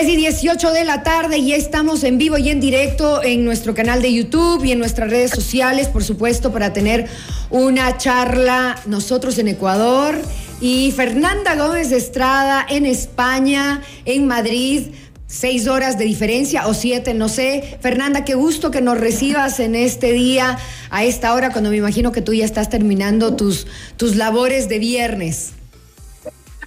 3 0.00 0.12
y 0.12 0.16
18 0.16 0.72
de 0.72 0.84
la 0.86 1.02
tarde 1.02 1.36
y 1.36 1.52
estamos 1.52 2.04
en 2.04 2.16
vivo 2.16 2.38
y 2.38 2.48
en 2.48 2.58
directo 2.58 3.22
en 3.22 3.44
nuestro 3.44 3.74
canal 3.74 4.00
de 4.00 4.10
YouTube 4.10 4.64
y 4.64 4.72
en 4.72 4.78
nuestras 4.78 5.10
redes 5.10 5.30
sociales, 5.30 5.88
por 5.88 6.02
supuesto, 6.02 6.50
para 6.50 6.72
tener 6.72 7.06
una 7.50 7.98
charla 7.98 8.80
nosotros 8.86 9.36
en 9.36 9.48
Ecuador 9.48 10.14
y 10.58 10.90
Fernanda 10.92 11.54
Gómez 11.54 11.92
Estrada 11.92 12.64
en 12.66 12.86
España, 12.86 13.82
en 14.06 14.26
Madrid. 14.26 14.86
Seis 15.26 15.68
horas 15.68 15.98
de 15.98 16.06
diferencia 16.06 16.66
o 16.66 16.72
siete, 16.72 17.12
no 17.12 17.28
sé. 17.28 17.76
Fernanda, 17.82 18.24
qué 18.24 18.32
gusto 18.32 18.70
que 18.70 18.80
nos 18.80 18.98
recibas 18.98 19.60
en 19.60 19.74
este 19.74 20.12
día, 20.12 20.56
a 20.88 21.04
esta 21.04 21.34
hora, 21.34 21.50
cuando 21.52 21.68
me 21.68 21.76
imagino 21.76 22.10
que 22.10 22.22
tú 22.22 22.32
ya 22.32 22.46
estás 22.46 22.70
terminando 22.70 23.36
tus, 23.36 23.66
tus 23.98 24.16
labores 24.16 24.70
de 24.70 24.78
viernes. 24.78 25.52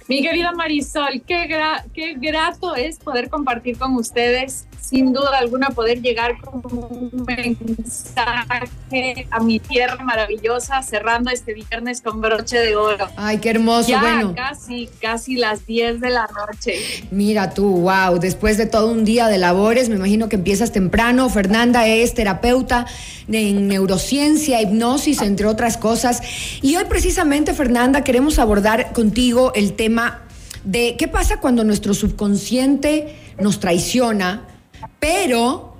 Mi 0.06 0.22
querida 0.22 0.52
Marisol, 0.52 1.22
qué, 1.26 1.48
qué 1.94 2.14
grato 2.14 2.74
es 2.74 2.98
poder 2.98 3.30
compartir 3.30 3.78
con 3.78 3.94
ustedes 3.94 4.66
sin 4.94 5.12
duda 5.12 5.38
alguna 5.38 5.70
poder 5.70 6.00
llegar 6.00 6.40
con 6.40 6.62
un 6.64 7.26
mensaje 7.26 9.26
a 9.28 9.40
mi 9.40 9.58
tierra 9.58 9.96
maravillosa, 10.04 10.82
cerrando 10.82 11.30
este 11.30 11.52
viernes 11.52 12.00
con 12.00 12.20
broche 12.20 12.58
de 12.58 12.76
oro. 12.76 13.08
Ay, 13.16 13.38
qué 13.38 13.50
hermoso. 13.50 13.88
Ya 13.88 14.00
bueno. 14.00 14.34
casi, 14.36 14.88
casi 15.00 15.34
las 15.34 15.66
10 15.66 16.00
de 16.00 16.10
la 16.10 16.28
noche. 16.28 16.76
Mira 17.10 17.50
tú, 17.50 17.80
wow, 17.80 18.20
después 18.20 18.56
de 18.56 18.66
todo 18.66 18.92
un 18.92 19.04
día 19.04 19.26
de 19.26 19.38
labores, 19.38 19.88
me 19.88 19.96
imagino 19.96 20.28
que 20.28 20.36
empiezas 20.36 20.70
temprano. 20.70 21.28
Fernanda 21.28 21.88
es 21.88 22.14
terapeuta 22.14 22.86
en 23.26 23.66
neurociencia, 23.66 24.62
hipnosis, 24.62 25.22
entre 25.22 25.46
otras 25.46 25.76
cosas. 25.76 26.22
Y 26.62 26.76
hoy 26.76 26.84
precisamente, 26.84 27.52
Fernanda, 27.52 28.04
queremos 28.04 28.38
abordar 28.38 28.92
contigo 28.92 29.50
el 29.56 29.72
tema 29.72 30.22
de 30.62 30.94
qué 30.96 31.08
pasa 31.08 31.40
cuando 31.40 31.64
nuestro 31.64 31.94
subconsciente 31.94 33.16
nos 33.40 33.58
traiciona 33.58 34.53
pero 35.00 35.74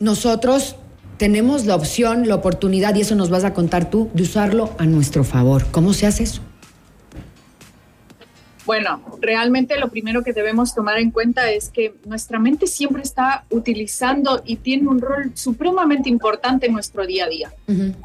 nosotros 0.00 0.76
tenemos 1.16 1.66
la 1.66 1.74
opción, 1.74 2.28
la 2.28 2.36
oportunidad, 2.36 2.94
y 2.94 3.00
eso 3.00 3.14
nos 3.14 3.30
vas 3.30 3.44
a 3.44 3.52
contar 3.52 3.90
tú, 3.90 4.10
de 4.14 4.22
usarlo 4.22 4.70
a 4.78 4.86
nuestro 4.86 5.24
favor. 5.24 5.66
¿Cómo 5.70 5.92
se 5.92 6.06
hace 6.06 6.22
eso? 6.22 6.42
Bueno, 8.68 9.00
realmente 9.22 9.80
lo 9.80 9.88
primero 9.88 10.22
que 10.22 10.34
debemos 10.34 10.74
tomar 10.74 10.98
en 10.98 11.10
cuenta 11.10 11.50
es 11.50 11.70
que 11.70 11.94
nuestra 12.04 12.38
mente 12.38 12.66
siempre 12.66 13.00
está 13.00 13.46
utilizando 13.48 14.42
y 14.44 14.56
tiene 14.56 14.88
un 14.88 15.00
rol 15.00 15.32
supremamente 15.32 16.10
importante 16.10 16.66
en 16.66 16.74
nuestro 16.74 17.06
día 17.06 17.24
a 17.24 17.28
día. 17.28 17.50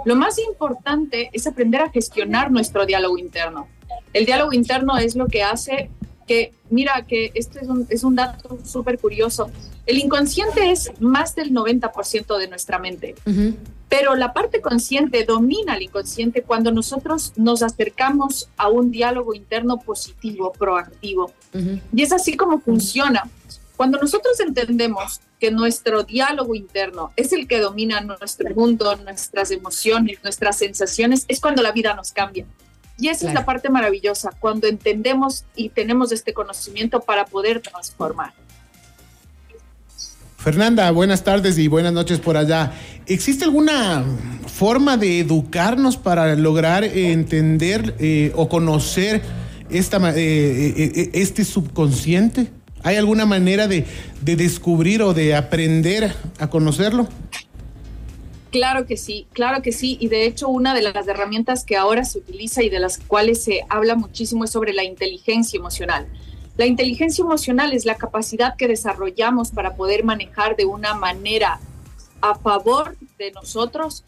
Lo 0.06 0.16
más 0.16 0.39
importante 0.39 1.30
es 1.34 1.48
aprender 1.48 1.81
a 1.81 1.89
gestionar 1.89 2.50
nuestro 2.50 2.86
diálogo 2.86 3.17
interno. 3.17 3.67
El 4.14 4.26
diálogo 4.26 4.54
interno 4.54 4.98
es 4.98 5.17
lo 5.17 5.28
que 5.28 5.44
hace 5.44 5.89
que, 6.25 6.53
mira, 6.69 7.05
que 7.07 7.31
esto 7.35 7.59
es 7.59 7.67
un, 7.67 7.88
es 7.89 8.03
un 8.03 8.16
dato 8.16 8.57
súper 8.63 8.99
curioso. 8.99 9.49
El 9.85 9.97
inconsciente 9.97 10.71
es 10.71 10.91
más 10.99 11.35
del 11.35 11.52
90% 11.52 12.38
de 12.38 12.47
nuestra 12.47 12.80
mente, 12.80 13.15
pero 13.89 14.15
la 14.15 14.33
parte 14.33 14.61
consciente 14.61 15.23
domina 15.23 15.73
al 15.73 15.83
inconsciente 15.83 16.41
cuando 16.41 16.71
nosotros 16.71 17.33
nos 17.35 17.61
acercamos 17.61 18.49
a 18.57 18.69
un 18.69 18.91
diálogo 18.91 19.33
interno 19.33 19.80
positivo, 19.80 20.52
proactivo. 20.52 21.31
Y 21.93 22.02
es 22.02 22.11
así 22.11 22.35
como 22.35 22.59
funciona. 22.59 23.30
Cuando 23.75 23.97
nosotros 23.99 24.39
entendemos 24.39 25.19
que 25.39 25.52
nuestro 25.52 26.03
diálogo 26.03 26.55
interno 26.55 27.11
es 27.17 27.33
el 27.33 27.47
que 27.47 27.59
domina 27.59 27.99
nuestro 28.02 28.49
mundo, 28.55 28.95
nuestras 28.95 29.52
emociones, 29.52 30.19
nuestras 30.23 30.58
sensaciones, 30.58 31.25
es 31.27 31.41
cuando 31.41 31.61
la 31.61 31.71
vida 31.71 31.93
nos 31.93 32.13
cambia. 32.13 32.45
Y 32.97 33.08
esa 33.08 33.27
es 33.27 33.33
la 33.33 33.44
parte 33.44 33.69
maravillosa, 33.69 34.31
cuando 34.39 34.67
entendemos 34.67 35.45
y 35.55 35.69
tenemos 35.69 36.11
este 36.11 36.33
conocimiento 36.33 37.02
para 37.02 37.25
poder 37.25 37.59
transformar. 37.59 38.33
Fernanda, 40.38 40.92
buenas 40.92 41.23
tardes 41.23 41.58
y 41.58 41.70
buenas 41.70 41.93
noches 41.93 42.20
por 42.20 42.36
allá. 42.36 42.73
¿Existe 43.05 43.45
alguna 43.45 44.04
forma 44.48 44.98
de 44.98 45.20
educarnos 45.20 45.95
para 45.95 46.36
lograr 46.36 46.83
entender 46.83 47.95
eh, 47.98 48.33
o 48.36 48.49
conocer 48.49 49.21
esta, 49.70 49.98
eh, 50.11 50.73
eh, 50.77 51.10
este 51.14 51.45
subconsciente? 51.45 52.52
¿Hay 52.83 52.98
alguna 52.98 53.25
manera 53.25 53.70
de, 53.70 53.86
de 54.20 54.36
descubrir 54.36 55.02
o 55.02 55.14
de 55.14 55.33
aprender 55.33 56.14
a 56.37 56.49
conocerlo? 56.49 57.08
Claro 58.53 58.86
que 58.86 58.97
sí, 58.97 59.25
claro 59.33 59.64
que 59.64 59.71
sí. 59.71 59.97
Y 59.99 60.09
de 60.09 60.27
hecho, 60.27 60.47
una 60.47 60.75
de 60.75 60.83
las 60.83 61.08
herramientas 61.08 61.65
que 61.65 61.75
ahora 61.75 62.05
se 62.05 62.19
utiliza 62.19 62.61
y 62.61 62.69
de 62.69 62.80
las 62.80 62.99
cuales 62.99 63.43
se 63.43 63.65
habla 63.67 63.95
muchísimo 63.95 64.43
es 64.43 64.52
sobre 64.52 64.73
la 64.73 64.83
inteligencia 64.83 65.58
emocional. 65.58 66.05
La 66.55 66.67
inteligencia 66.67 67.23
emocional 67.23 67.73
es 67.73 67.83
la 67.86 67.95
capacidad 67.95 68.55
que 68.55 68.67
desarrollamos 68.67 69.49
para 69.49 69.73
poder 69.73 70.03
manejar 70.03 70.55
de 70.55 70.65
una 70.65 70.93
manera 70.93 71.59
a 72.21 72.36
favor 72.36 72.95
de 73.17 73.31
nosotros 73.31 74.03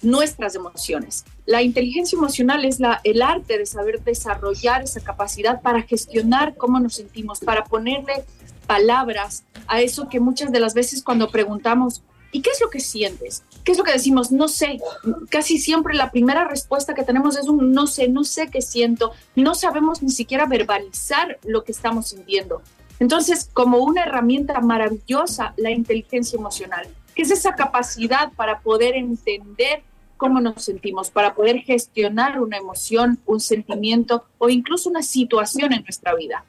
nuestras 0.00 0.54
emociones. 0.54 1.26
La 1.44 1.60
inteligencia 1.60 2.16
emocional 2.16 2.64
es 2.64 2.80
la, 2.80 3.02
el 3.04 3.20
arte 3.20 3.58
de 3.58 3.66
saber 3.66 4.02
desarrollar 4.02 4.80
esa 4.82 5.00
capacidad 5.00 5.60
para 5.60 5.82
gestionar 5.82 6.56
cómo 6.56 6.80
nos 6.80 6.94
sentimos, 6.94 7.40
para 7.40 7.64
ponerle 7.64 8.24
palabras 8.66 9.44
a 9.66 9.82
eso 9.82 10.08
que 10.08 10.20
muchas 10.20 10.52
de 10.52 10.60
las 10.60 10.72
veces 10.72 11.02
cuando 11.02 11.30
preguntamos, 11.30 12.02
¿y 12.32 12.42
qué 12.42 12.50
es 12.50 12.60
lo 12.60 12.70
que 12.70 12.80
sientes? 12.80 13.42
¿Qué 13.64 13.72
es 13.72 13.78
lo 13.78 13.84
que 13.84 13.92
decimos? 13.92 14.32
No 14.32 14.48
sé. 14.48 14.80
Casi 15.28 15.58
siempre 15.58 15.94
la 15.94 16.10
primera 16.10 16.46
respuesta 16.46 16.94
que 16.94 17.04
tenemos 17.04 17.36
es 17.36 17.48
un 17.48 17.72
no 17.72 17.86
sé, 17.86 18.08
no 18.08 18.24
sé 18.24 18.48
qué 18.48 18.62
siento. 18.62 19.12
No 19.36 19.54
sabemos 19.54 20.02
ni 20.02 20.10
siquiera 20.10 20.46
verbalizar 20.46 21.38
lo 21.44 21.64
que 21.64 21.72
estamos 21.72 22.08
sintiendo. 22.08 22.62
Entonces, 22.98 23.48
como 23.52 23.78
una 23.78 24.02
herramienta 24.02 24.60
maravillosa, 24.60 25.54
la 25.56 25.70
inteligencia 25.70 26.36
emocional, 26.36 26.86
que 27.14 27.22
es 27.22 27.30
esa 27.30 27.54
capacidad 27.54 28.32
para 28.32 28.60
poder 28.60 28.94
entender 28.94 29.82
cómo 30.18 30.40
nos 30.40 30.62
sentimos, 30.62 31.10
para 31.10 31.34
poder 31.34 31.60
gestionar 31.60 32.40
una 32.40 32.58
emoción, 32.58 33.18
un 33.24 33.40
sentimiento 33.40 34.24
o 34.36 34.50
incluso 34.50 34.90
una 34.90 35.02
situación 35.02 35.72
en 35.72 35.82
nuestra 35.82 36.14
vida. 36.14 36.44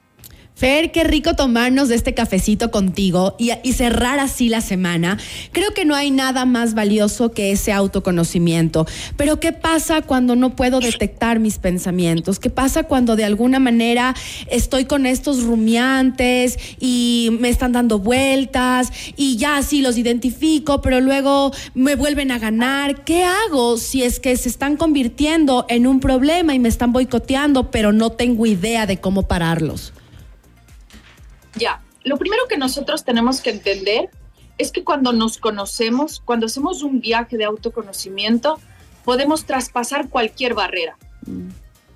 Fer, 0.54 0.92
qué 0.92 1.02
rico 1.02 1.34
tomarnos 1.34 1.88
de 1.88 1.96
este 1.96 2.14
cafecito 2.14 2.70
contigo 2.70 3.34
y, 3.38 3.50
cerrar 3.72 4.20
así 4.20 4.48
la 4.48 4.60
semana. 4.60 5.18
Creo 5.50 5.72
que 5.74 5.84
no 5.84 5.94
hay 5.94 6.10
nada 6.10 6.44
más 6.44 6.74
valioso 6.74 7.32
que 7.32 7.50
ese 7.50 7.72
autoconocimiento. 7.72 8.86
Pero 9.16 9.40
¿qué 9.40 9.52
pasa 9.52 10.02
cuando 10.02 10.36
no 10.36 10.54
puedo 10.54 10.78
detectar 10.78 11.40
mis 11.40 11.58
pensamientos? 11.58 12.38
¿Qué 12.38 12.50
pasa 12.50 12.84
cuando 12.84 13.16
de 13.16 13.24
alguna 13.24 13.58
manera 13.58 14.14
estoy 14.50 14.84
con 14.84 15.06
estos 15.06 15.42
rumiantes 15.42 16.58
y 16.78 17.30
me 17.40 17.48
están 17.48 17.72
dando 17.72 17.98
vueltas 17.98 18.92
y 19.16 19.38
ya 19.38 19.62
sí 19.62 19.80
los 19.80 19.96
identifico, 19.96 20.80
pero 20.82 21.00
luego 21.00 21.50
me 21.74 21.96
vuelven 21.96 22.30
a 22.30 22.38
ganar? 22.38 23.04
¿Qué 23.04 23.24
hago 23.24 23.78
si 23.78 24.04
es 24.04 24.20
que 24.20 24.36
se 24.36 24.50
están 24.50 24.76
convirtiendo 24.76 25.64
en 25.68 25.86
un 25.86 25.98
problema 25.98 26.54
y 26.54 26.58
me 26.58 26.68
están 26.68 26.92
boicoteando, 26.92 27.70
pero 27.70 27.92
no 27.92 28.10
tengo 28.10 28.46
idea 28.46 28.86
de 28.86 29.00
cómo 29.00 29.26
pararlos? 29.26 29.92
Ya, 31.56 31.82
lo 32.04 32.16
primero 32.16 32.42
que 32.48 32.56
nosotros 32.56 33.04
tenemos 33.04 33.40
que 33.40 33.50
entender 33.50 34.10
es 34.58 34.72
que 34.72 34.84
cuando 34.84 35.12
nos 35.12 35.38
conocemos, 35.38 36.20
cuando 36.24 36.46
hacemos 36.46 36.82
un 36.82 37.00
viaje 37.00 37.36
de 37.36 37.44
autoconocimiento, 37.44 38.58
podemos 39.04 39.44
traspasar 39.44 40.08
cualquier 40.08 40.54
barrera. 40.54 40.96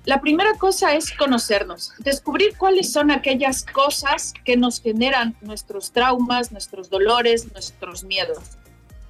La 0.05 0.21
primera 0.21 0.53
cosa 0.57 0.95
es 0.95 1.11
conocernos, 1.11 1.91
descubrir 1.99 2.55
cuáles 2.57 2.93
son 2.93 3.11
aquellas 3.11 3.65
cosas 3.65 4.33
que 4.45 4.55
nos 4.55 4.81
generan 4.81 5.35
nuestros 5.41 5.91
traumas, 5.91 6.51
nuestros 6.51 6.89
dolores, 6.89 7.51
nuestros 7.51 8.05
miedos. 8.05 8.39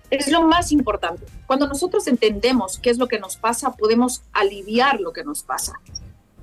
Es 0.10 0.32
lo 0.32 0.48
más 0.48 0.72
importante. 0.72 1.26
Cuando 1.46 1.68
nosotros 1.68 2.08
entendemos 2.08 2.80
qué 2.80 2.90
es 2.90 2.98
lo 2.98 3.08
que 3.08 3.20
nos 3.20 3.38
pasa, 3.38 3.74
podemos 3.74 4.24
aliviar 4.34 5.00
lo 5.00 5.14
que 5.14 5.24
nos 5.24 5.44
pasa. 5.44 5.80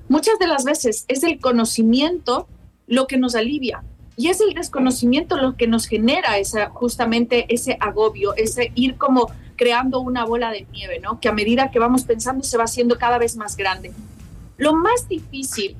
Muchas 0.07 0.39
de 0.39 0.47
las 0.47 0.63
veces 0.63 1.03
es 1.07 1.23
el 1.23 1.39
conocimiento 1.39 2.47
lo 2.87 3.07
que 3.07 3.17
nos 3.17 3.35
alivia, 3.35 3.83
y 4.17 4.29
es 4.29 4.39
el 4.41 4.53
desconocimiento 4.53 5.37
lo 5.37 5.55
que 5.55 5.67
nos 5.67 5.87
genera 5.87 6.37
esa, 6.37 6.69
justamente 6.69 7.45
ese 7.53 7.77
agobio, 7.79 8.33
ese 8.35 8.71
ir 8.75 8.95
como 8.97 9.29
creando 9.57 9.99
una 9.99 10.25
bola 10.25 10.51
de 10.51 10.65
nieve, 10.71 10.99
¿no? 10.99 11.19
Que 11.19 11.27
a 11.27 11.33
medida 11.33 11.71
que 11.71 11.79
vamos 11.79 12.03
pensando 12.03 12.43
se 12.43 12.57
va 12.57 12.63
haciendo 12.63 12.97
cada 12.97 13.17
vez 13.17 13.35
más 13.35 13.57
grande. 13.57 13.91
Lo 14.57 14.73
más 14.73 15.07
difícil 15.09 15.75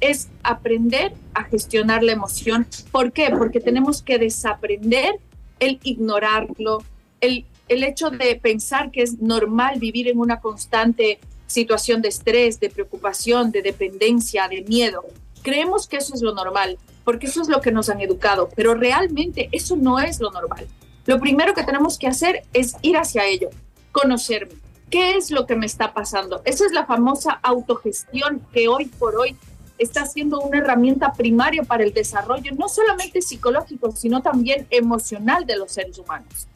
es 0.00 0.28
aprender 0.42 1.12
a 1.34 1.44
gestionar 1.44 2.02
la 2.02 2.12
emoción. 2.12 2.66
¿Por 2.92 3.12
qué? 3.12 3.30
Porque 3.30 3.60
tenemos 3.60 4.02
que 4.02 4.18
desaprender 4.18 5.18
el 5.58 5.78
ignorarlo, 5.82 6.82
el, 7.20 7.44
el 7.68 7.84
hecho 7.84 8.10
de 8.10 8.36
pensar 8.36 8.90
que 8.90 9.02
es 9.02 9.20
normal 9.20 9.78
vivir 9.78 10.08
en 10.08 10.18
una 10.18 10.40
constante 10.40 11.18
situación 11.46 12.00
de 12.02 12.08
estrés, 12.08 12.60
de 12.60 12.70
preocupación, 12.70 13.50
de 13.50 13.62
dependencia, 13.62 14.48
de 14.48 14.62
miedo. 14.62 15.04
Creemos 15.42 15.88
que 15.88 15.96
eso 15.96 16.14
es 16.14 16.22
lo 16.22 16.32
normal 16.34 16.78
porque 17.04 17.26
eso 17.26 17.42
es 17.42 17.48
lo 17.48 17.60
que 17.60 17.72
nos 17.72 17.88
han 17.88 18.00
educado, 18.00 18.48
pero 18.54 18.74
realmente 18.74 19.48
eso 19.52 19.76
no 19.76 19.98
es 19.98 20.20
lo 20.20 20.30
normal. 20.30 20.66
Lo 21.06 21.18
primero 21.18 21.54
que 21.54 21.64
tenemos 21.64 21.98
que 21.98 22.06
hacer 22.06 22.42
es 22.52 22.76
ir 22.82 22.96
hacia 22.96 23.26
ello, 23.26 23.50
conocerme. 23.92 24.54
¿Qué 24.90 25.16
es 25.16 25.30
lo 25.30 25.46
que 25.46 25.56
me 25.56 25.66
está 25.66 25.94
pasando? 25.94 26.42
Esa 26.44 26.66
es 26.66 26.72
la 26.72 26.84
famosa 26.84 27.38
autogestión 27.42 28.42
que 28.52 28.68
hoy 28.68 28.86
por 28.86 29.16
hoy 29.16 29.36
está 29.78 30.04
siendo 30.04 30.40
una 30.40 30.58
herramienta 30.58 31.12
primaria 31.12 31.62
para 31.62 31.84
el 31.84 31.92
desarrollo, 31.92 32.52
no 32.56 32.68
solamente 32.68 33.22
psicológico, 33.22 33.92
sino 33.96 34.20
también 34.20 34.66
emocional 34.70 35.46
de 35.46 35.56
los 35.56 35.72
seres 35.72 35.98
humanos. 35.98 36.48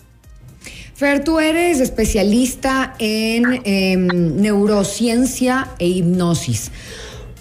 Fer, 0.94 1.24
tú 1.24 1.40
eres 1.40 1.80
especialista 1.80 2.94
en 2.98 3.62
em, 3.64 4.06
neurociencia 4.36 5.68
e 5.78 5.88
hipnosis. 5.88 6.70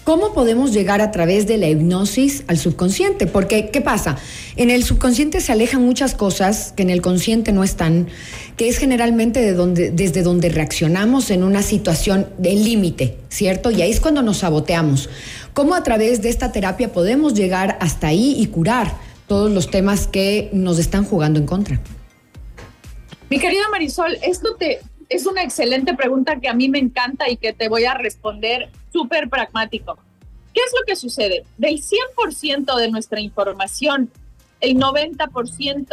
¿Cómo 0.04 0.34
podemos 0.34 0.74
llegar 0.74 1.00
a 1.00 1.10
través 1.10 1.46
de 1.46 1.56
la 1.56 1.66
hipnosis 1.66 2.44
al 2.46 2.58
subconsciente? 2.58 3.26
Porque, 3.26 3.70
¿qué 3.70 3.80
pasa? 3.80 4.18
En 4.54 4.68
el 4.68 4.84
subconsciente 4.84 5.40
se 5.40 5.50
alejan 5.50 5.82
muchas 5.82 6.14
cosas 6.14 6.74
que 6.76 6.82
en 6.82 6.90
el 6.90 7.00
consciente 7.00 7.52
no 7.52 7.64
están, 7.64 8.08
que 8.58 8.68
es 8.68 8.76
generalmente 8.76 9.40
de 9.40 9.54
donde, 9.54 9.90
desde 9.90 10.22
donde 10.22 10.50
reaccionamos 10.50 11.30
en 11.30 11.42
una 11.42 11.62
situación 11.62 12.28
de 12.36 12.52
límite, 12.52 13.16
¿cierto? 13.30 13.70
Y 13.70 13.80
ahí 13.80 13.90
es 13.90 14.00
cuando 14.00 14.20
nos 14.20 14.38
saboteamos. 14.38 15.08
¿Cómo 15.54 15.74
a 15.74 15.82
través 15.82 16.20
de 16.20 16.28
esta 16.28 16.52
terapia 16.52 16.92
podemos 16.92 17.32
llegar 17.32 17.78
hasta 17.80 18.08
ahí 18.08 18.36
y 18.38 18.48
curar 18.48 18.92
todos 19.26 19.50
los 19.50 19.70
temas 19.70 20.06
que 20.06 20.50
nos 20.52 20.78
están 20.78 21.06
jugando 21.06 21.38
en 21.38 21.46
contra? 21.46 21.80
Mi 23.30 23.38
querida 23.38 23.70
Marisol, 23.70 24.18
esto 24.22 24.54
te, 24.56 24.80
es 25.08 25.24
una 25.24 25.42
excelente 25.42 25.94
pregunta 25.94 26.40
que 26.40 26.48
a 26.48 26.52
mí 26.52 26.68
me 26.68 26.78
encanta 26.78 27.30
y 27.30 27.38
que 27.38 27.54
te 27.54 27.70
voy 27.70 27.86
a 27.86 27.94
responder 27.94 28.68
súper 28.94 29.28
pragmático. 29.28 29.98
¿Qué 30.54 30.60
es 30.60 30.72
lo 30.78 30.86
que 30.86 30.94
sucede? 30.94 31.44
Del 31.58 31.82
100% 31.82 32.76
de 32.76 32.90
nuestra 32.92 33.20
información, 33.20 34.08
el 34.60 34.76
90%, 34.76 35.88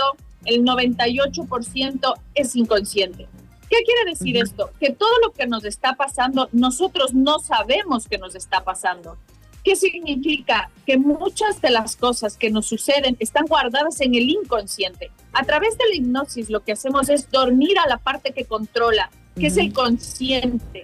el 0.45 0.63
98% 0.63 2.13
es 2.36 2.56
inconsciente. 2.56 3.27
¿Qué 3.71 3.77
quiere 3.83 4.12
decir 4.12 4.38
esto? 4.38 4.69
Que 4.80 4.92
todo 4.92 5.18
lo 5.24 5.31
que 5.31 5.48
nos 5.48 5.65
está 5.65 5.94
pasando, 5.94 6.48
nosotros 6.51 7.15
no 7.15 7.39
sabemos 7.39 8.07
que 8.07 8.19
nos 8.19 8.36
está 8.36 8.63
pasando. 8.63 9.18
¿Qué 9.63 9.75
significa? 9.75 10.69
Que 10.86 10.97
muchas 10.97 11.59
de 11.62 11.71
las 11.71 11.95
cosas 11.95 12.38
que 12.38 12.51
nos 12.51 12.68
suceden 12.68 13.18
están 13.19 13.45
guardadas 13.45 14.00
en 14.01 14.13
el 14.13 14.30
inconsciente. 14.30 15.09
A 15.33 15.44
través 15.44 15.75
de 15.77 15.86
la 15.89 15.95
hipnosis 15.95 16.50
lo 16.51 16.59
que 16.63 16.74
hacemos 16.74 17.09
es 17.09 17.31
dormir 17.31 17.80
a 17.80 17.88
la 17.88 17.97
parte 17.97 18.31
que 18.31 18.45
controla, 18.45 19.09
que 19.36 19.48
es 19.48 19.57
el 19.57 19.74
consciente, 19.74 20.83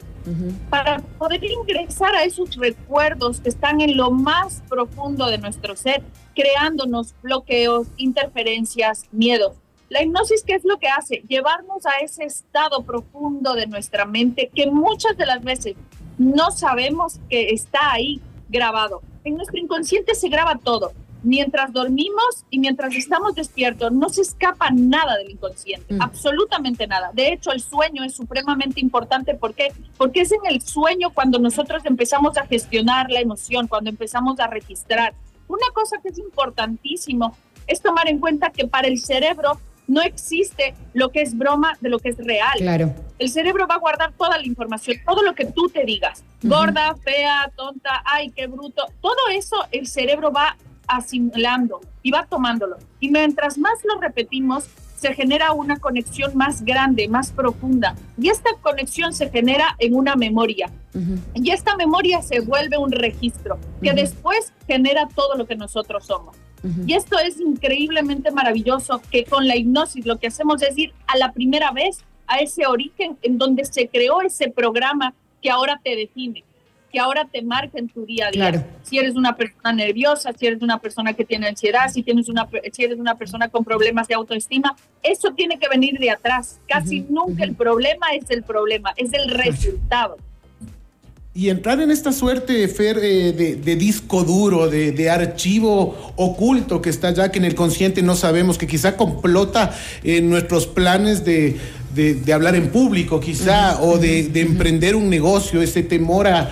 para 0.70 1.00
poder 1.18 1.42
ingresar 1.44 2.14
a 2.16 2.24
esos 2.24 2.56
recuerdos 2.56 3.40
que 3.40 3.50
están 3.50 3.80
en 3.80 3.96
lo 3.96 4.12
más 4.12 4.62
profundo 4.70 5.28
de 5.28 5.38
nuestro 5.38 5.76
ser, 5.76 6.04
creándonos 6.36 7.16
bloqueos, 7.22 7.88
interferencias, 7.98 9.06
miedos. 9.12 9.54
La 9.90 10.04
hipnosis, 10.04 10.44
¿qué 10.44 10.54
es 10.54 10.66
lo 10.66 10.78
que 10.80 10.90
hace? 10.90 11.24
Llevarnos 11.30 11.86
a 11.86 12.04
ese 12.04 12.26
estado 12.26 12.84
profundo 12.84 13.54
de 13.54 13.68
nuestra 13.68 14.06
mente 14.06 14.52
que 14.54 14.68
muchas 14.70 15.16
de 15.18 15.26
las 15.26 15.42
veces 15.42 15.76
no 16.18 16.52
sabemos 16.52 17.22
que 17.30 17.52
está 17.52 17.94
ahí 17.94 18.20
grabado. 18.50 19.02
En 19.24 19.36
nuestro 19.36 19.58
inconsciente 19.58 20.14
se 20.14 20.28
graba 20.28 20.58
todo. 20.62 20.92
Mientras 21.24 21.74
dormimos 21.74 22.46
y 22.50 22.60
mientras 22.60 22.96
estamos 22.96 23.36
despiertos, 23.36 23.92
no 23.92 24.10
se 24.10 24.22
escapa 24.22 24.70
nada 24.72 25.18
del 25.18 25.32
inconsciente, 25.32 25.94
mm. 25.94 26.02
absolutamente 26.02 26.88
nada. 26.88 27.12
De 27.14 27.34
hecho, 27.34 27.52
el 27.52 27.60
sueño 27.60 28.04
es 28.04 28.16
supremamente 28.16 28.80
importante. 28.80 29.34
¿Por 29.34 29.54
qué? 29.54 29.72
Porque 29.98 30.22
es 30.22 30.32
en 30.32 30.42
el 30.50 30.62
sueño 30.62 31.10
cuando 31.12 31.40
nosotros 31.40 31.84
empezamos 31.86 32.38
a 32.38 32.46
gestionar 32.46 33.10
la 33.10 33.20
emoción, 33.20 33.68
cuando 33.68 33.90
empezamos 33.90 34.40
a 34.40 34.48
registrar. 34.48 35.14
Una 35.48 35.68
cosa 35.74 35.98
que 36.02 36.10
es 36.10 36.20
importantísimo 36.20 37.36
es 37.68 37.82
tomar 37.82 38.08
en 38.08 38.20
cuenta 38.20 38.50
que 38.50 38.68
para 38.68 38.88
el 38.88 39.00
cerebro 39.00 39.60
no 39.88 40.02
existe 40.02 40.76
lo 40.94 41.10
que 41.10 41.22
es 41.22 41.38
broma 41.38 41.78
de 41.80 41.90
lo 41.90 42.00
que 42.00 42.10
es 42.10 42.18
real. 42.18 42.58
Claro. 42.58 42.94
El 43.20 43.30
cerebro 43.30 43.68
va 43.68 43.76
a 43.76 43.80
guardar 43.80 44.12
toda 44.14 44.38
la 44.38 44.46
información, 44.46 44.98
todo 45.06 45.24
lo 45.24 45.34
que 45.34 45.46
tú 45.46 45.70
te 45.70 45.86
digas. 45.86 46.24
Gorda, 46.44 46.96
fea, 46.96 47.52
tonta, 47.56 48.04
ay, 48.06 48.30
qué 48.32 48.48
bruto. 48.48 48.86
Todo 49.02 49.18
eso 49.32 49.56
el 49.72 49.88
cerebro 49.88 50.32
va 50.32 50.58
asimilando 50.88 51.82
y 52.02 52.12
va 52.12 52.26
tomándolo. 52.26 52.78
Y 53.00 53.10
mientras 53.10 53.58
más 53.58 53.80
lo 53.84 54.00
repetimos, 54.00 54.70
se 54.98 55.14
genera 55.14 55.52
una 55.52 55.78
conexión 55.78 56.36
más 56.36 56.64
grande, 56.64 57.08
más 57.08 57.32
profunda. 57.32 57.96
Y 58.18 58.30
esta 58.30 58.50
conexión 58.62 59.14
se 59.14 59.30
genera 59.30 59.76
en 59.80 59.96
una 59.96 60.16
memoria. 60.16 60.72
Y 61.36 61.52
esta 61.52 61.76
memoria 61.76 62.24
se 62.24 62.40
vuelve 62.40 62.78
un 62.78 62.92
registro 62.92 63.60
que 63.84 63.94
después 63.94 64.52
genera 64.66 65.08
todo 65.14 65.36
lo 65.36 65.46
que 65.46 65.56
nosotros 65.56 66.06
somos. 66.06 66.36
Y 66.86 66.94
esto 66.94 67.20
es 67.20 67.40
increíblemente 67.40 68.32
maravilloso 68.32 69.02
que 69.12 69.24
con 69.24 69.48
la 69.48 69.56
hipnosis 69.56 70.06
lo 70.06 70.18
que 70.18 70.28
hacemos 70.28 70.62
es 70.64 70.76
ir 70.78 70.94
a 71.06 71.16
la 71.16 71.32
primera 71.32 71.72
vez 71.72 72.04
a 72.26 72.38
ese 72.38 72.66
origen 72.66 73.18
en 73.22 73.38
donde 73.38 73.64
se 73.64 73.88
creó 73.88 74.22
ese 74.22 74.50
programa 74.50 75.14
que 75.42 75.52
ahora 75.52 75.80
te 75.84 75.96
define, 75.96 76.44
que 76.98 77.02
ahora 77.02 77.28
te 77.32 77.44
marca 77.44 77.78
en 77.78 77.90
tu 77.90 78.08
día 78.08 78.26
a 78.26 78.32
día. 78.32 78.66
Si 78.82 78.98
eres 78.98 79.14
una 79.14 79.36
persona 79.36 79.72
nerviosa, 79.72 80.34
si 80.34 80.48
eres 80.48 80.64
una 80.64 80.80
persona 80.80 81.14
que 81.14 81.24
tiene 81.24 81.48
ansiedad, 81.48 81.92
si, 81.94 82.02
tienes 82.02 82.28
una, 82.28 82.50
si 82.74 82.86
eres 82.86 82.98
una 82.98 83.14
persona 83.14 83.50
con 83.50 83.64
problemas 83.64 84.08
de 84.08 84.16
autoestima, 84.16 84.76
eso 85.04 85.32
tiene 85.36 85.60
que 85.60 85.70
venir 85.70 86.00
de 86.00 86.10
atrás. 86.10 86.60
Casi 86.68 87.02
nunca 87.08 87.44
el 87.44 87.54
problema 87.54 88.08
es 88.16 88.32
el 88.32 88.42
problema, 88.42 88.96
es 88.98 89.14
el 89.14 89.30
resultado 89.30 90.18
y 91.38 91.52
entrar 91.52 91.80
en 91.82 91.92
esta 91.92 92.12
suerte, 92.12 92.68
Fer, 92.68 92.98
eh, 93.00 93.32
de, 93.32 93.76
disco 93.76 94.24
duro, 94.24 94.68
de, 94.72 95.08
archivo 95.08 95.96
oculto 96.16 96.82
que 96.82 96.90
está 96.90 97.12
ya, 97.12 97.30
que 97.30 97.38
en 97.38 97.46
el 97.46 97.54
consciente 97.54 98.02
no 98.02 98.16
sabemos, 98.16 98.58
que 98.58 98.66
quizá 98.66 98.98
complota 98.98 99.72
en 100.04 100.32
nuestros 100.32 100.66
planes 100.66 101.26
de, 101.26 101.56
hablar 102.34 102.56
en 102.56 102.70
público, 102.70 103.20
quizá, 103.20 103.82
o 103.82 103.98
de, 103.98 104.30
emprender 104.36 104.96
un 104.96 105.10
negocio, 105.10 105.62
ese 105.62 105.84
temor 105.84 106.28
a, 106.28 106.52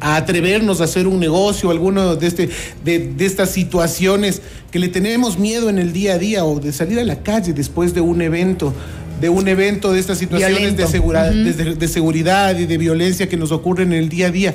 atrevernos 0.00 0.80
a 0.80 0.84
hacer 0.84 1.06
un 1.06 1.20
negocio, 1.20 1.70
alguno 1.70 2.16
de, 2.16 2.26
este, 2.26 2.48
de, 2.84 3.14
estas 3.20 3.50
situaciones 3.50 4.42
que 4.70 4.78
le 4.78 4.88
tenemos 4.88 5.38
miedo 5.38 5.68
en 5.68 5.78
el 5.78 5.92
día 5.92 6.14
a 6.14 6.18
día, 6.18 6.44
o 6.44 6.60
de 6.60 6.72
salir 6.72 6.98
a 6.98 7.04
la 7.04 7.22
calle 7.22 7.52
después 7.52 7.94
de 7.94 8.00
un 8.00 8.22
evento 8.22 8.74
de 9.20 9.28
un 9.28 9.48
evento, 9.48 9.92
de 9.92 10.00
estas 10.00 10.16
situaciones 10.16 10.78
de, 10.78 10.86
seguridad, 10.86 11.30
de, 11.30 11.88
seguridad 11.88 12.58
y 12.58 12.64
de 12.64 12.78
violencia 12.78 13.28
que 13.28 13.36
nos 13.36 13.52
ocurren 13.52 13.92
en 13.92 13.98
el 13.98 14.08
día 14.08 14.28
a 14.28 14.30
día. 14.30 14.54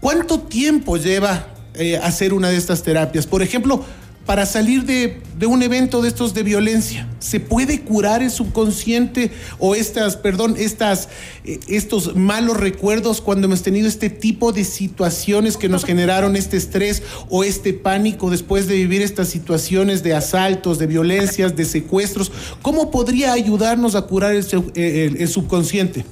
¿Cuánto 0.00 0.40
tiempo 0.40 0.96
lleva 0.96 1.46
eh, 1.74 1.96
hacer 1.96 2.32
una 2.32 2.48
de 2.50 2.56
estas 2.56 2.82
terapias? 2.82 3.28
Por 3.28 3.40
ejemplo, 3.40 3.84
para 4.28 4.44
salir 4.44 4.84
de, 4.84 5.22
un 5.46 5.62
evento 5.62 6.02
de 6.02 6.08
estos 6.08 6.34
de 6.34 6.42
violencia? 6.42 7.08
¿Se 7.18 7.40
puede 7.40 7.80
curar 7.80 8.22
el 8.22 8.30
subconsciente 8.30 9.30
o 9.58 9.74
estas, 9.74 10.18
perdón, 10.18 10.56
estas, 10.58 11.08
eh, 11.46 11.58
estos 11.66 12.14
malos 12.14 12.58
recuerdos 12.58 13.22
cuando 13.22 13.46
hemos 13.46 13.62
tenido 13.62 13.88
este 13.88 14.10
tipo 14.10 14.52
de 14.52 14.64
situaciones 14.64 15.56
que 15.56 15.70
nos 15.70 15.82
generaron 15.86 16.36
este 16.36 16.58
estrés 16.58 17.02
o 17.30 17.42
este 17.42 17.72
pánico 17.72 18.28
después 18.28 18.68
de 18.68 18.74
vivir 18.74 19.00
estas 19.00 19.28
situaciones 19.28 20.02
de 20.02 20.14
asaltos, 20.14 20.78
de 20.78 20.86
violencias, 20.88 21.56
de 21.56 21.64
secuestros? 21.64 22.30
¿Cómo 22.60 22.90
podría 22.90 23.32
ayudarnos 23.32 23.94
a 23.94 24.02
curar 24.02 24.34
el, 24.34 24.44
el 24.76 25.28
subconsciente? 25.28 26.04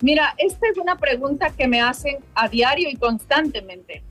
Mira, 0.00 0.34
esta 0.38 0.66
es 0.72 0.76
una 0.76 0.96
pregunta 0.96 1.50
que 1.50 1.68
me 1.68 1.80
hacen 1.80 2.16
a 2.34 2.48
diario 2.48 2.90
y 2.90 2.96
constantemente. 2.96 4.02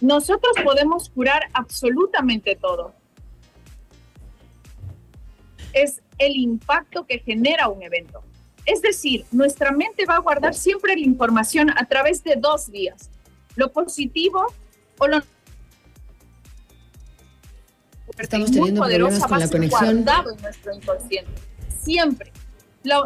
Nosotros 0.00 0.52
podemos 0.62 1.08
curar 1.08 1.44
absolutamente 1.52 2.56
todo. 2.56 2.94
Es 5.72 6.02
el 6.18 6.36
impacto 6.36 7.06
que 7.06 7.18
genera 7.18 7.68
un 7.68 7.82
evento. 7.82 8.22
Es 8.64 8.82
decir, 8.82 9.24
nuestra 9.30 9.70
mente 9.70 10.04
va 10.06 10.16
a 10.16 10.18
guardar 10.18 10.54
siempre 10.54 10.94
la 10.94 11.02
información 11.02 11.70
a 11.70 11.86
través 11.86 12.22
de 12.24 12.36
dos 12.36 12.68
vías, 12.68 13.10
lo 13.54 13.72
positivo 13.72 14.46
o 14.98 15.06
lo 15.06 15.22
Estamos 18.18 18.50
teniendo 18.50 18.80
problemas 18.80 19.26
con 19.26 19.38
la 19.38 19.48
conexión. 19.48 20.02
Guardado 20.02 20.34
en 20.34 20.42
nuestro 20.42 20.74
inconsciente. 20.74 21.30
Siempre. 21.78 22.32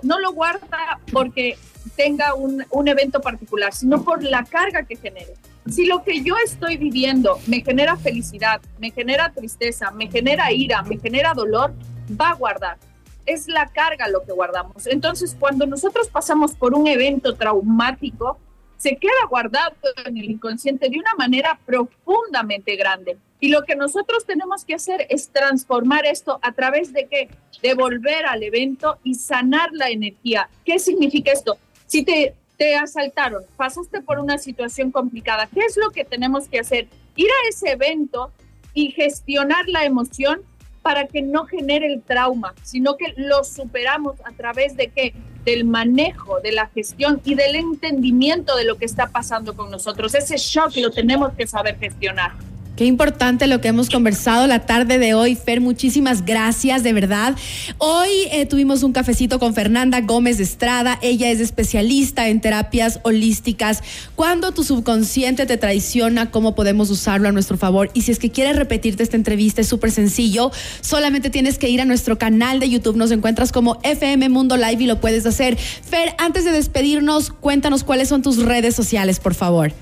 no 0.02 0.18
lo 0.20 0.32
guarda 0.32 1.00
porque 1.12 1.58
tenga 1.96 2.34
un, 2.34 2.64
un 2.70 2.88
evento 2.88 3.20
particular, 3.20 3.74
sino 3.74 4.04
por 4.04 4.22
la 4.22 4.44
carga 4.44 4.84
que 4.84 4.96
genere. 4.96 5.34
Si 5.68 5.86
lo 5.86 6.02
que 6.02 6.22
yo 6.22 6.34
estoy 6.44 6.76
viviendo 6.76 7.38
me 7.46 7.60
genera 7.60 7.96
felicidad, 7.96 8.60
me 8.78 8.90
genera 8.90 9.32
tristeza, 9.32 9.90
me 9.90 10.08
genera 10.08 10.50
ira, 10.52 10.82
me 10.82 10.98
genera 10.98 11.34
dolor, 11.34 11.72
va 12.20 12.30
a 12.30 12.34
guardar. 12.34 12.78
Es 13.26 13.46
la 13.46 13.66
carga 13.66 14.08
lo 14.08 14.24
que 14.24 14.32
guardamos. 14.32 14.86
Entonces, 14.86 15.36
cuando 15.38 15.66
nosotros 15.66 16.08
pasamos 16.08 16.54
por 16.54 16.74
un 16.74 16.86
evento 16.86 17.34
traumático, 17.34 18.38
se 18.78 18.96
queda 18.96 19.26
guardado 19.28 19.76
en 20.06 20.16
el 20.16 20.30
inconsciente 20.30 20.88
de 20.88 20.98
una 20.98 21.14
manera 21.14 21.60
profundamente 21.66 22.76
grande. 22.76 23.18
Y 23.38 23.48
lo 23.48 23.62
que 23.64 23.76
nosotros 23.76 24.24
tenemos 24.24 24.64
que 24.64 24.74
hacer 24.74 25.06
es 25.10 25.28
transformar 25.28 26.06
esto 26.06 26.38
a 26.42 26.52
través 26.52 26.92
de 26.92 27.06
qué? 27.06 27.28
De 27.62 27.74
volver 27.74 28.24
al 28.24 28.42
evento 28.42 28.98
y 29.04 29.14
sanar 29.14 29.68
la 29.72 29.90
energía. 29.90 30.48
¿Qué 30.64 30.78
significa 30.78 31.30
esto? 31.30 31.58
Si 31.86 32.04
te 32.04 32.34
te 32.60 32.76
asaltaron, 32.76 33.42
pasaste 33.56 34.02
por 34.02 34.18
una 34.18 34.36
situación 34.36 34.90
complicada, 34.90 35.46
¿qué 35.46 35.60
es 35.60 35.78
lo 35.78 35.92
que 35.92 36.04
tenemos 36.04 36.46
que 36.46 36.58
hacer? 36.58 36.88
Ir 37.16 37.26
a 37.26 37.48
ese 37.48 37.70
evento 37.70 38.32
y 38.74 38.90
gestionar 38.90 39.66
la 39.66 39.86
emoción 39.86 40.42
para 40.82 41.06
que 41.06 41.22
no 41.22 41.46
genere 41.46 41.86
el 41.86 42.02
trauma, 42.02 42.52
sino 42.62 42.98
que 42.98 43.14
lo 43.16 43.44
superamos 43.44 44.16
a 44.26 44.32
través 44.32 44.76
de 44.76 44.88
qué? 44.88 45.14
del 45.46 45.64
manejo, 45.64 46.38
de 46.40 46.52
la 46.52 46.66
gestión 46.66 47.22
y 47.24 47.34
del 47.34 47.56
entendimiento 47.56 48.54
de 48.54 48.64
lo 48.64 48.76
que 48.76 48.84
está 48.84 49.06
pasando 49.06 49.56
con 49.56 49.70
nosotros. 49.70 50.14
Ese 50.14 50.36
shock 50.36 50.76
lo 50.76 50.90
tenemos 50.90 51.32
que 51.32 51.46
saber 51.46 51.78
gestionar. 51.78 52.32
Qué 52.76 52.86
importante 52.86 53.46
lo 53.46 53.60
que 53.60 53.68
hemos 53.68 53.90
conversado 53.90 54.46
la 54.46 54.60
tarde 54.60 54.98
de 54.98 55.12
hoy, 55.12 55.34
Fer. 55.34 55.60
Muchísimas 55.60 56.24
gracias, 56.24 56.82
de 56.82 56.94
verdad. 56.94 57.36
Hoy 57.76 58.08
eh, 58.32 58.46
tuvimos 58.46 58.82
un 58.82 58.92
cafecito 58.92 59.38
con 59.38 59.52
Fernanda 59.52 60.00
Gómez 60.00 60.40
Estrada. 60.40 60.98
Ella 61.02 61.28
es 61.30 61.40
especialista 61.40 62.28
en 62.28 62.40
terapias 62.40 63.00
holísticas. 63.02 63.82
Cuando 64.16 64.52
tu 64.52 64.64
subconsciente 64.64 65.44
te 65.44 65.58
traiciona, 65.58 66.30
¿cómo 66.30 66.54
podemos 66.54 66.88
usarlo 66.88 67.28
a 67.28 67.32
nuestro 67.32 67.58
favor? 67.58 67.90
Y 67.92 68.00
si 68.00 68.12
es 68.12 68.18
que 68.18 68.30
quieres 68.30 68.56
repetirte 68.56 69.02
esta 69.02 69.16
entrevista, 69.16 69.60
es 69.60 69.68
súper 69.68 69.90
sencillo. 69.90 70.50
Solamente 70.80 71.28
tienes 71.28 71.58
que 71.58 71.68
ir 71.68 71.82
a 71.82 71.84
nuestro 71.84 72.16
canal 72.16 72.60
de 72.60 72.70
YouTube. 72.70 72.96
Nos 72.96 73.10
encuentras 73.10 73.52
como 73.52 73.78
FM 73.82 74.30
Mundo 74.30 74.56
Live 74.56 74.84
y 74.84 74.86
lo 74.86 75.00
puedes 75.02 75.26
hacer. 75.26 75.58
Fer, 75.58 76.14
antes 76.16 76.46
de 76.46 76.52
despedirnos, 76.52 77.30
cuéntanos 77.30 77.84
cuáles 77.84 78.08
son 78.08 78.22
tus 78.22 78.38
redes 78.38 78.74
sociales, 78.74 79.20
por 79.20 79.34
favor. 79.34 79.74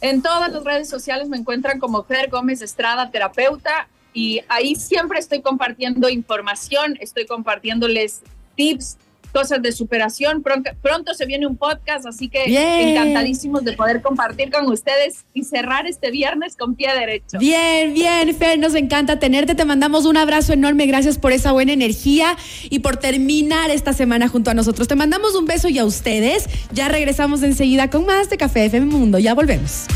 En 0.00 0.22
todas 0.22 0.50
las 0.50 0.64
redes 0.64 0.88
sociales 0.88 1.28
me 1.28 1.36
encuentran 1.36 1.78
como 1.78 2.04
Fer 2.04 2.30
Gómez 2.30 2.62
Estrada, 2.62 3.10
terapeuta, 3.10 3.88
y 4.14 4.40
ahí 4.48 4.74
siempre 4.74 5.18
estoy 5.18 5.42
compartiendo 5.42 6.08
información, 6.08 6.96
estoy 7.00 7.26
compartiéndoles 7.26 8.22
tips, 8.56 8.96
cosas 9.30 9.62
de 9.62 9.72
superación. 9.72 10.42
Pronto, 10.42 11.14
se 11.14 11.26
viene 11.26 11.46
un 11.46 11.56
podcast, 11.56 12.06
así 12.06 12.28
que 12.28 12.44
encantadísimos 12.46 13.64
de 13.64 13.72
poder 13.72 14.02
compartir 14.02 14.50
con 14.50 14.66
ustedes 14.66 15.24
y 15.34 15.44
cerrar 15.44 15.86
este 15.86 16.10
viernes 16.10 16.56
con 16.56 16.74
pie 16.74 16.92
derecho. 16.92 17.38
Bien, 17.38 17.94
bien, 17.94 18.34
Fer, 18.34 18.58
nos 18.58 18.74
encanta 18.74 19.18
tenerte. 19.18 19.54
Te 19.54 19.64
mandamos 19.64 20.06
un 20.06 20.16
abrazo 20.16 20.52
enorme. 20.52 20.86
Gracias 20.86 21.18
por 21.18 21.32
esa 21.32 21.52
buena 21.52 21.72
energía 21.72 22.36
y 22.68 22.80
por 22.80 22.96
terminar 22.96 23.70
esta 23.70 23.92
semana 23.92 24.28
junto 24.28 24.50
a 24.50 24.54
nosotros. 24.54 24.88
Te 24.88 24.96
mandamos 24.96 25.34
un 25.34 25.46
beso 25.46 25.68
y 25.68 25.78
a 25.78 25.84
ustedes. 25.84 26.48
Ya 26.72 26.88
regresamos 26.88 27.42
enseguida 27.42 27.90
con 27.90 28.06
más 28.06 28.30
de 28.30 28.36
Café 28.36 28.64
FM 28.66 28.86
Mundo. 28.86 29.18
Ya 29.18 29.34
volvemos. 29.34 29.86